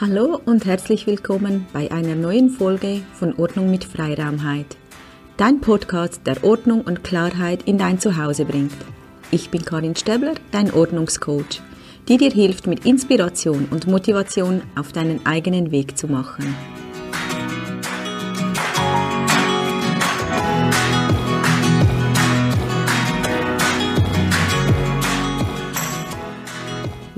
[0.00, 4.76] Hallo und herzlich willkommen bei einer neuen Folge von Ordnung mit Freiraumheit.
[5.36, 8.74] Dein Podcast, der Ordnung und Klarheit in dein Zuhause bringt.
[9.30, 11.62] Ich bin Karin Stäbler, dein Ordnungscoach,
[12.08, 16.44] die dir hilft, mit Inspiration und Motivation auf deinen eigenen Weg zu machen.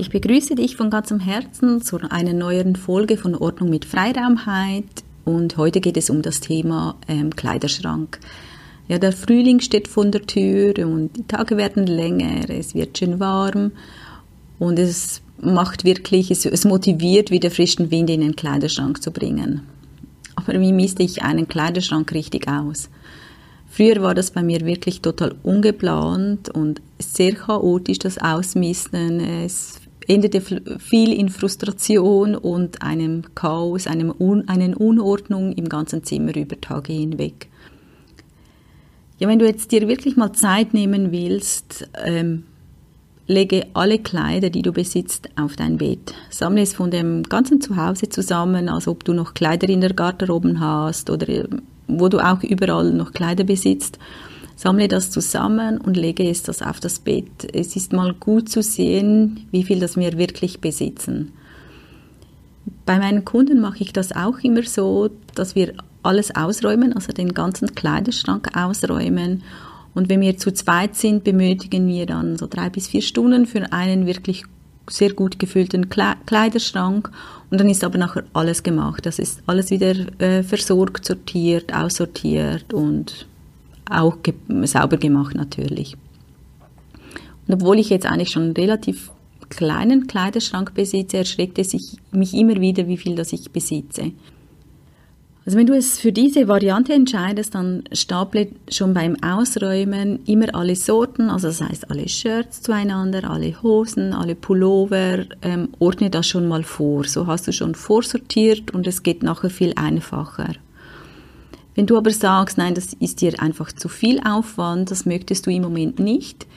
[0.07, 4.85] Ich begrüße dich von ganzem Herzen zu einer neuen Folge von Ordnung mit Freiraumheit
[5.25, 8.17] und heute geht es um das Thema ähm, Kleiderschrank.
[8.87, 13.19] Ja, der Frühling steht vor der Tür und die Tage werden länger, es wird schön
[13.19, 13.73] warm
[14.59, 19.63] und es macht wirklich, es, es motiviert, wieder frischen Wind in den Kleiderschrank zu bringen.
[20.37, 22.89] Aber wie misste ich einen Kleiderschrank richtig aus?
[23.69, 29.19] Früher war das bei mir wirklich total ungeplant und sehr chaotisch, das Ausmisten.
[29.19, 36.35] Es endete viel in Frustration und einem Chaos, einem Un einer Unordnung im ganzen Zimmer
[36.35, 37.47] über Tage hinweg.
[39.19, 42.43] Ja, wenn du jetzt dir wirklich mal Zeit nehmen willst, ähm,
[43.25, 46.13] lege alle Kleider, die du besitzt, auf dein Bett.
[46.29, 50.59] Sammle es von dem ganzen Zuhause zusammen, als ob du noch Kleider in der Garderobe
[50.59, 51.47] hast oder äh,
[51.87, 53.99] wo du auch überall noch Kleider besitzt
[54.57, 57.47] sammle das zusammen und lege es das auf das Bett.
[57.53, 61.31] Es ist mal gut zu sehen, wie viel das wir wirklich besitzen.
[62.85, 67.33] Bei meinen Kunden mache ich das auch immer so, dass wir alles ausräumen, also den
[67.33, 69.43] ganzen Kleiderschrank ausräumen.
[69.93, 73.71] Und wenn wir zu zweit sind, benötigen wir dann so drei bis vier Stunden für
[73.71, 74.43] einen wirklich
[74.89, 77.11] sehr gut gefüllten Kleiderschrank.
[77.51, 79.05] Und dann ist aber nachher alles gemacht.
[79.05, 83.27] Das ist alles wieder äh, versorgt, sortiert, aussortiert und
[83.89, 85.95] auch ge sauber gemacht natürlich.
[87.47, 89.11] Und obwohl ich jetzt eigentlich schon einen relativ
[89.49, 91.73] kleinen Kleiderschrank besitze, erschreckt es
[92.11, 94.11] mich immer wieder, wie viel das ich besitze.
[95.45, 100.75] Also wenn du es für diese Variante entscheidest, dann staple schon beim Ausräumen immer alle
[100.75, 106.49] Sorten, also das heißt alle Shirts zueinander, alle Hosen, alle Pullover, ähm, ordne das schon
[106.49, 107.05] mal vor.
[107.05, 110.51] So hast du schon vorsortiert und es geht nachher viel einfacher.
[111.77, 115.51] Wenn du aber sagst, nein, das ist dir einfach zu viel Aufwand, das möchtest du
[115.51, 116.47] im Moment nicht,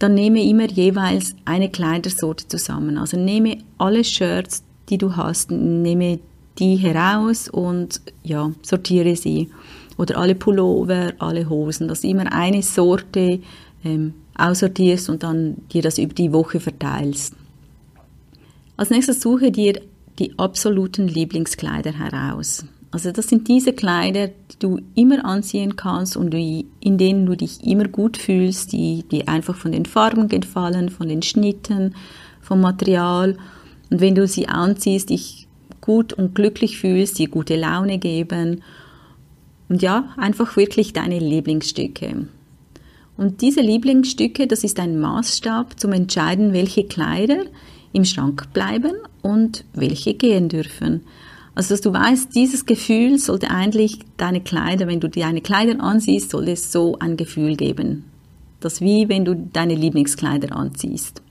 [0.00, 2.98] dann nehme immer jeweils eine Kleidersorte zusammen.
[2.98, 6.18] Also nehme alle Shirts, die du hast, nehme
[6.58, 9.50] die heraus und ja, sortiere sie.
[9.98, 13.38] Oder alle Pullover, alle Hosen, dass du immer eine Sorte
[13.84, 17.36] ähm, aussortierst und dann dir das über die Woche verteilst.
[18.76, 19.80] Als nächstes suche dir
[20.18, 22.64] die absoluten Lieblingskleider heraus.
[22.96, 27.62] Also das sind diese Kleider, die du immer anziehen kannst und in denen du dich
[27.62, 31.94] immer gut fühlst, die, die einfach von den Farben gefallen, von den Schnitten,
[32.40, 33.36] vom Material.
[33.90, 35.46] Und wenn du sie anziehst, dich
[35.82, 38.62] gut und glücklich fühlst, dir gute Laune geben.
[39.68, 42.28] Und ja, einfach wirklich deine Lieblingsstücke.
[43.18, 47.44] Und diese Lieblingsstücke, das ist ein Maßstab zum Entscheiden, welche Kleider
[47.92, 51.02] im Schrank bleiben und welche gehen dürfen.
[51.56, 56.30] Also, dass du weißt, dieses Gefühl sollte eigentlich deine Kleider, wenn du deine Kleider ansiehst,
[56.30, 58.04] sollte es so ein Gefühl geben.
[58.60, 61.22] Das wie wenn du deine Lieblingskleider anziehst.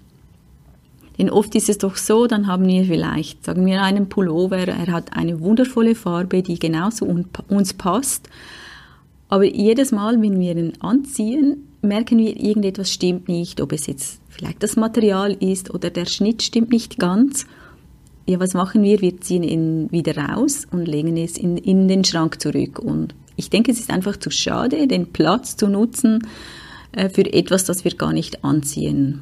[1.19, 4.87] Denn oft ist es doch so, dann haben wir vielleicht, sagen wir, einen Pullover, er
[4.87, 7.07] hat eine wundervolle Farbe, die genauso
[7.47, 8.27] uns passt.
[9.29, 14.19] Aber jedes Mal, wenn wir ihn anziehen, merken wir, irgendetwas stimmt nicht, ob es jetzt
[14.29, 17.45] vielleicht das Material ist oder der Schnitt stimmt nicht ganz
[18.25, 19.01] ja, was machen wir?
[19.01, 22.79] Wir ziehen ihn wieder raus und legen es in, in den Schrank zurück.
[22.79, 26.27] Und ich denke, es ist einfach zu schade, den Platz zu nutzen
[26.91, 29.21] äh, für etwas, das wir gar nicht anziehen.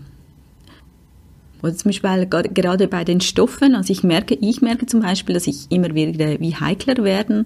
[1.62, 5.48] Oder zum Beispiel gerade bei den Stoffen, also ich merke, ich merke zum Beispiel, dass
[5.48, 7.46] ich immer wieder wie heikler werden,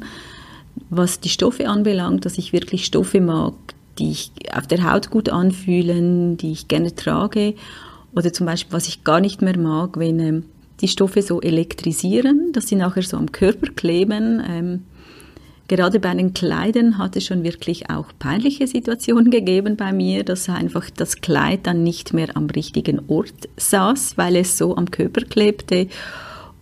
[0.90, 3.54] was die Stoffe anbelangt, dass ich wirklich Stoffe mag,
[4.00, 7.54] die ich auf der Haut gut anfühlen, die ich gerne trage.
[8.16, 10.44] Oder zum Beispiel, was ich gar nicht mehr mag, wenn ähm,
[10.82, 14.42] die Stoffe so elektrisieren, dass sie nachher so am Körper kleben.
[14.48, 14.84] Ähm,
[15.68, 20.50] gerade bei den Kleidern hat es schon wirklich auch peinliche Situationen gegeben bei mir, dass
[20.50, 25.22] einfach das Kleid dann nicht mehr am richtigen Ort saß, weil es so am Körper
[25.22, 25.88] klebte.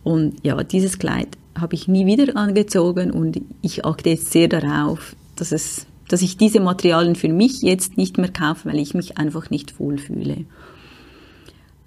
[0.04, 1.30] Und ja, dieses Kleid
[1.60, 6.38] habe ich nie wieder angezogen und ich achte jetzt sehr darauf, dass es dass ich
[6.38, 10.46] diese Materialien für mich jetzt nicht mehr kaufe, weil ich mich einfach nicht wohlfühle.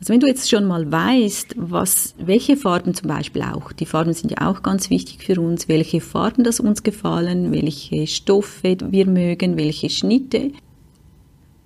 [0.00, 4.12] Also wenn du jetzt schon mal weißt, was, welche Farben zum Beispiel auch, die Farben
[4.12, 9.06] sind ja auch ganz wichtig für uns, welche Farben das uns gefallen, welche Stoffe wir
[9.06, 10.52] mögen, welche Schnitte,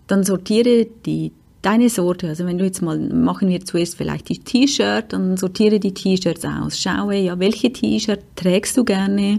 [0.06, 1.32] dann sortiere die
[1.62, 5.78] deine Sorte, also wenn du jetzt mal, machen wir zuerst vielleicht die T-Shirt, dann sortiere
[5.78, 6.81] die T-Shirts aus.
[6.81, 9.38] Schaue, ja, welche T-Shirt trägst du gerne?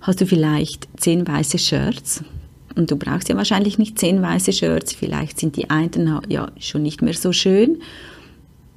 [0.00, 2.24] Hast du vielleicht zehn weiße Shirts?
[2.74, 6.82] Und du brauchst ja wahrscheinlich nicht zehn weiße Shirts, vielleicht sind die einen ja schon
[6.82, 7.82] nicht mehr so schön.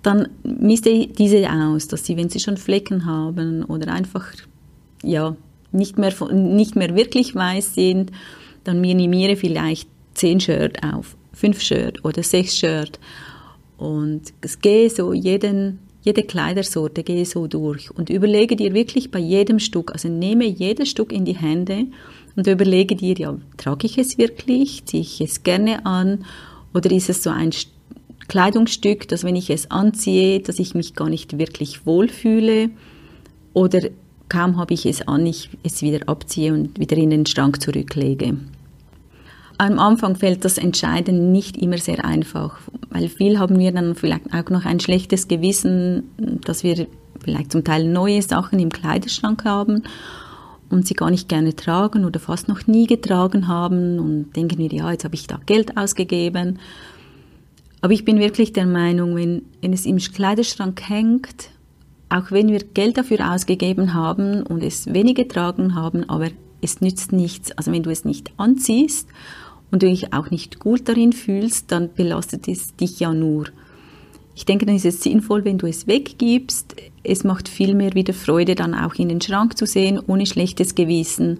[0.04, 4.26] Dann misste diese aus, dass sie, wenn sie schon Flecken haben oder einfach,
[5.04, 5.36] ja,
[5.72, 8.12] nicht mehr, nicht mehr wirklich weiß sind,
[8.64, 13.00] dann minimiere vielleicht zehn Shirt auf, fünf Shirt oder sechs Shirt.
[13.78, 17.90] Und es gehe so jeden, jede Kleidersorte gehe so durch.
[17.92, 21.86] Und überlege dir wirklich bei jedem Stück, also nehme jedes Stück in die Hände
[22.36, 26.26] und überlege dir, ja, trage ich es wirklich, ziehe ich es gerne an?
[26.74, 27.52] Oder ist es so ein
[28.28, 32.70] Kleidungsstück, dass wenn ich es anziehe, dass ich mich gar nicht wirklich wohlfühle
[33.54, 33.82] oder
[34.30, 38.38] kaum habe ich es an, ich es wieder abziehe und wieder in den Schrank zurücklege.
[39.58, 42.58] Am Anfang fällt das Entscheiden nicht immer sehr einfach,
[42.90, 46.88] weil viel haben wir dann vielleicht auch noch ein schlechtes Gewissen, dass wir
[47.20, 49.84] vielleicht zum Teil neue Sachen im Kleiderschrank haben
[50.70, 54.72] und sie gar nicht gerne tragen oder fast noch nie getragen haben und denken wir,
[54.72, 56.60] ja, jetzt habe ich da Geld ausgegeben.
[57.82, 61.50] Aber ich bin wirklich der Meinung, wenn, wenn es im Kleiderschrank hängt,
[62.10, 66.30] auch wenn wir Geld dafür ausgegeben haben und es wenig getragen haben, aber
[66.62, 67.52] es nützt nichts.
[67.54, 69.08] Also wenn du es nicht anziehst
[69.72, 73.46] und du dich auch nicht gut darin fühlst, dann belastet es dich ja nur.
[74.36, 76.76] Ich denke, dann ist es sinnvoll, wenn du es weggibst.
[77.04, 80.76] Es macht viel mehr wieder Freude, dann auch in den Schrank zu sehen, ohne schlechtes
[80.76, 81.40] Gewissen.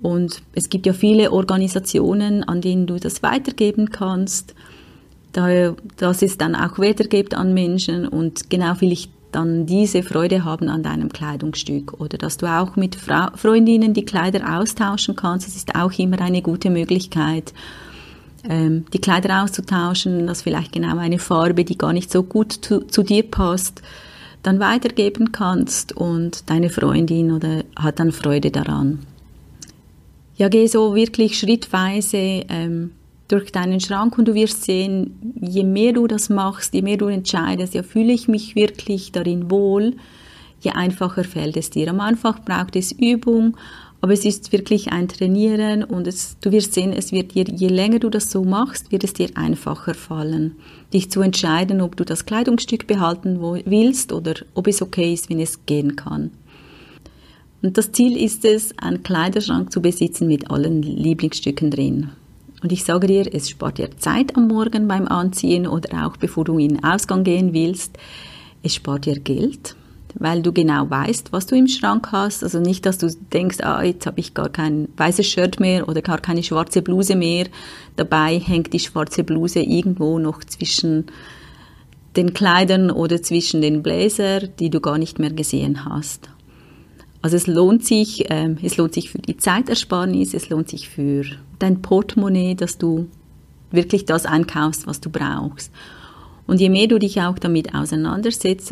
[0.00, 4.54] Und es gibt ja viele Organisationen, an denen du das weitergeben kannst,
[5.36, 10.68] da, dass es dann auch weitergibt an Menschen und genau vielleicht dann diese Freude haben
[10.68, 15.46] an deinem Kleidungsstück oder dass du auch mit Fra Freundinnen die Kleider austauschen kannst.
[15.46, 17.52] Das ist auch immer eine gute Möglichkeit
[18.48, 22.80] ähm, die Kleider auszutauschen, dass vielleicht genau eine Farbe, die gar nicht so gut zu,
[22.80, 23.82] zu dir passt,
[24.42, 29.00] dann weitergeben kannst und deine Freundin oder hat dann Freude daran.
[30.36, 32.92] Ja, geh so wirklich schrittweise ähm,
[33.28, 37.06] durch deinen Schrank und du wirst sehen, je mehr du das machst, je mehr du
[37.06, 39.94] entscheidest, ja, fühle ich mich wirklich darin wohl,
[40.60, 41.88] je einfacher fällt es dir.
[41.90, 43.56] Am Anfang braucht es Übung,
[44.00, 47.68] aber es ist wirklich ein Trainieren und es, du wirst sehen, es wird dir, je
[47.68, 50.54] länger du das so machst, wird es dir einfacher fallen,
[50.92, 55.40] dich zu entscheiden, ob du das Kleidungsstück behalten willst oder ob es okay ist, wenn
[55.40, 56.30] es gehen kann.
[57.62, 62.10] Und das Ziel ist es, einen Kleiderschrank zu besitzen mit allen Lieblingsstücken drin.
[62.66, 66.42] Und ich sage dir, es spart dir Zeit am Morgen beim Anziehen oder auch bevor
[66.42, 67.96] du in den Ausgang gehen willst.
[68.64, 69.76] Es spart dir Geld
[70.18, 72.42] weil du genau weißt, was du im Schrank hast.
[72.42, 76.02] Also nicht, dass du denkst, ah, jetzt habe ich gar kein weißes Shirt mehr oder
[76.02, 77.46] gar keine schwarze Bluse mehr.
[77.94, 81.04] Dabei hängt die schwarze Bluse irgendwo noch zwischen
[82.16, 86.30] den Kleidern oder zwischen den Bläser, die du gar nicht mehr gesehen hast.
[87.26, 91.24] Also es lohnt sich, äh, es lohnt sich für die Zeitersparnis, es lohnt sich für
[91.58, 93.08] dein Portemonnaie, dass du
[93.72, 95.72] wirklich das einkaufst, was du brauchst.
[96.46, 98.68] Und je mehr du dich auch damit auseinandersetzt,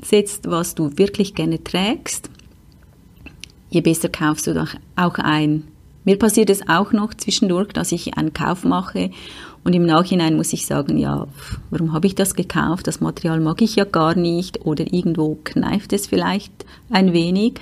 [0.00, 2.30] setzt, was du wirklich gerne trägst,
[3.68, 5.64] je besser kaufst du doch auch ein.
[6.06, 9.10] Mir passiert es auch noch zwischendurch, dass ich einen Kauf mache
[9.64, 11.26] und im Nachhinein muss ich sagen, ja,
[11.70, 12.86] warum habe ich das gekauft?
[12.86, 16.52] Das Material mag ich ja gar nicht oder irgendwo kneift es vielleicht
[16.90, 17.54] ein wenig.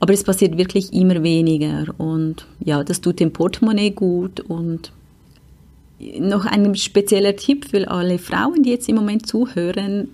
[0.00, 4.92] Aber es passiert wirklich immer weniger und ja, das tut dem Portemonnaie gut und
[6.18, 10.08] noch ein spezieller Tipp für alle Frauen, die jetzt im Moment zuhören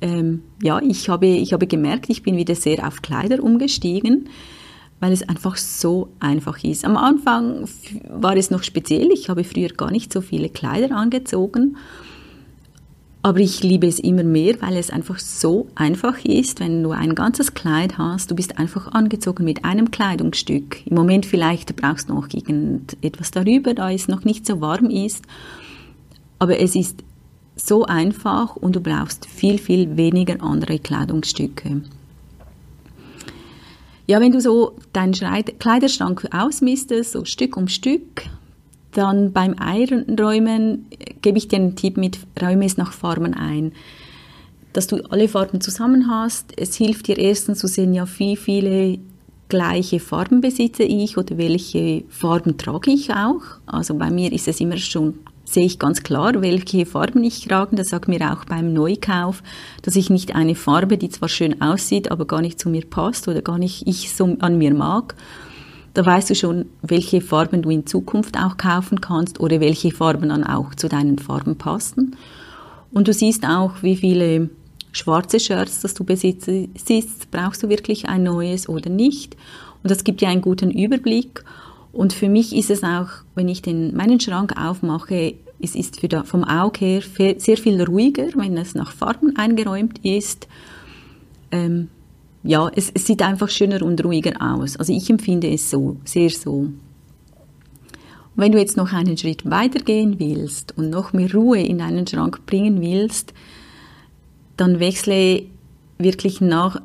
[0.00, 4.28] ähm, ja, ich habe, ich habe gemerkt, ich bin wieder sehr auf Kleider umgestiegen,
[5.00, 6.84] weil es einfach so einfach ist.
[6.84, 7.68] Am Anfang
[8.08, 11.76] war es noch speziell, ich habe früher gar nicht so viele Kleider angezogen,
[13.22, 17.14] aber ich liebe es immer mehr, weil es einfach so einfach ist, wenn du ein
[17.14, 20.86] ganzes Kleid hast, du bist einfach angezogen mit einem Kleidungsstück.
[20.86, 25.24] Im Moment vielleicht brauchst du noch irgendetwas darüber, da es noch nicht so warm ist,
[26.38, 27.04] aber es ist
[27.56, 31.82] so einfach und du brauchst viel, viel weniger andere Kleidungsstücke.
[34.10, 38.24] Ja, wenn du so deinen Kleiderschrank ausmistest, so Stück um Stück,
[38.90, 40.86] dann beim Einräumen
[41.22, 43.70] gebe ich dir einen Tipp mit, räume es nach Farben ein.
[44.72, 46.52] Dass du alle Farben zusammen hast.
[46.56, 48.98] Es hilft dir erstens zu sehen, ja, wie viele
[49.48, 53.42] gleiche Farben besitze ich oder welche Farben trage ich auch.
[53.66, 55.20] Also bei mir ist es immer schon
[55.52, 57.76] sehe ich ganz klar, welche Farben ich trage.
[57.76, 59.42] Das sagt mir auch beim Neukauf,
[59.82, 63.26] dass ich nicht eine Farbe, die zwar schön aussieht, aber gar nicht zu mir passt
[63.28, 65.14] oder gar nicht ich so an mir mag,
[65.92, 70.28] Da weißt du schon, welche Farben du in Zukunft auch kaufen kannst oder welche Farben
[70.28, 72.16] dann auch zu deinen Farben passen.
[72.92, 74.50] Und du siehst auch, wie viele
[74.92, 79.36] schwarze Shirts, das du besitzt, brauchst du wirklich ein neues oder nicht.
[79.82, 81.44] Und das gibt dir einen guten Überblick.
[81.92, 86.24] Und für mich ist es auch, wenn ich den, meinen Schrank aufmache, es ist für
[86.24, 87.02] vom Auge her
[87.38, 90.48] sehr viel ruhiger, wenn es nach Farben eingeräumt ist.
[91.50, 91.88] Ähm,
[92.42, 94.76] ja, es, es, sieht einfach schöner und ruhiger aus.
[94.76, 96.52] Also ich empfinde es so, sehr so.
[96.52, 96.76] Und
[98.36, 102.46] wenn du jetzt noch einen Schritt weitergehen willst und noch mehr Ruhe in deinen Schrank
[102.46, 103.34] bringen willst,
[104.56, 105.42] dann wechsle
[105.98, 106.80] wirklich nach,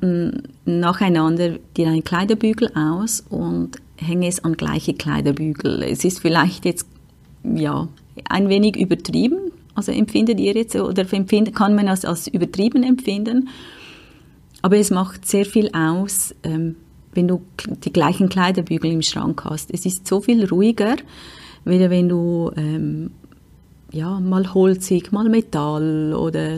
[0.66, 5.84] nacheinander dir einen Kleiderbügel aus und hänge es an gleiche Kleiderbügel.
[5.84, 6.88] Es ist vielleicht jetzt
[7.44, 7.88] ja
[8.30, 13.50] ein wenig übertrieben, also empfindet ihr jetzt oder kann man das als übertrieben empfinden,
[14.62, 16.76] aber es macht sehr viel aus, ähm,
[17.14, 17.42] wenn du
[17.84, 19.72] die gleichen Kleiderbügel im Schrank hast.
[19.72, 20.96] Es ist so viel ruhiger,
[21.66, 23.12] weder wenn du ähm,
[23.92, 26.58] ja mal holzig, mal Metall oder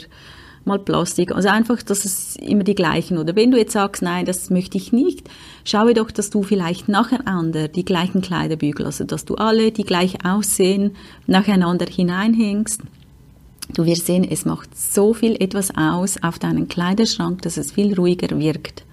[0.68, 1.32] mal Plastik.
[1.32, 3.18] Also einfach, dass es immer die gleichen.
[3.18, 5.28] Oder wenn du jetzt sagst, nein, das möchte ich nicht,
[5.64, 10.26] schaue doch, dass du vielleicht nacheinander die gleichen Kleiderbügel, also dass du alle, die gleich
[10.26, 10.96] aussehen,
[11.26, 12.82] nacheinander hineinhängst.
[13.74, 17.94] Du wirst sehen, es macht so viel etwas aus auf deinen Kleiderschrank, dass es viel
[17.96, 18.86] ruhiger wirkt.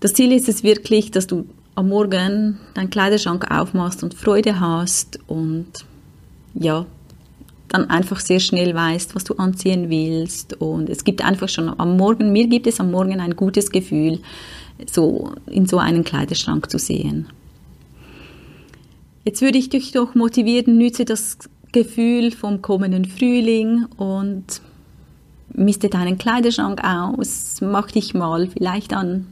[0.00, 5.18] Das Ziel ist es wirklich, dass du am Morgen deinen Kleiderschrank aufmachst und Freude hast
[5.26, 5.66] und
[6.54, 6.86] ja,
[7.76, 10.54] dann einfach sehr schnell weißt, was du anziehen willst.
[10.60, 14.20] Und es gibt einfach schon am Morgen, mir gibt es am Morgen ein gutes Gefühl,
[14.90, 17.26] so in so einen Kleiderschrank zu sehen.
[19.24, 21.38] Jetzt würde ich dich doch motivieren, nütze das
[21.72, 24.60] Gefühl vom kommenden Frühling und
[25.52, 29.26] miste deinen Kleiderschrank aus, mach dich mal vielleicht an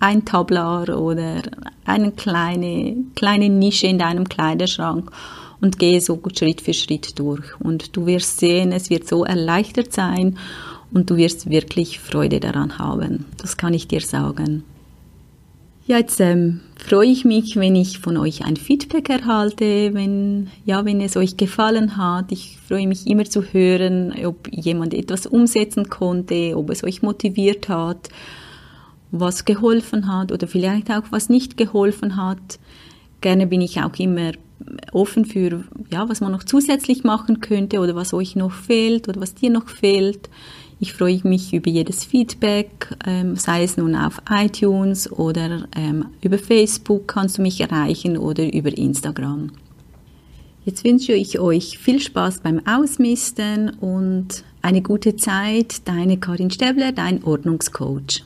[0.00, 1.42] ein Tablar oder
[1.84, 5.10] eine kleine, kleine Nische in deinem Kleiderschrank
[5.64, 7.58] und gehe so Schritt für Schritt durch.
[7.58, 10.36] Und du wirst sehen, es wird so erleichtert sein
[10.92, 13.24] und du wirst wirklich Freude daran haben.
[13.38, 14.62] Das kann ich dir sagen.
[15.86, 20.84] Ja, jetzt ähm, freue ich mich, wenn ich von euch ein Feedback erhalte, wenn, ja,
[20.84, 22.30] wenn es euch gefallen hat.
[22.30, 27.70] Ich freue mich immer zu hören, ob jemand etwas umsetzen konnte, ob es euch motiviert
[27.70, 28.10] hat,
[29.12, 32.58] was geholfen hat oder vielleicht auch was nicht geholfen hat.
[33.22, 34.32] Gerne bin ich auch immer
[34.92, 39.20] offen für, ja, was man noch zusätzlich machen könnte oder was euch noch fehlt oder
[39.20, 40.28] was dir noch fehlt.
[40.80, 46.38] Ich freue mich über jedes Feedback, ähm, sei es nun auf iTunes oder ähm, über
[46.38, 49.50] Facebook kannst du mich erreichen oder über Instagram.
[50.64, 55.86] Jetzt wünsche ich euch viel Spaß beim Ausmisten und eine gute Zeit.
[55.86, 58.24] Deine Karin Stäbler, dein Ordnungscoach.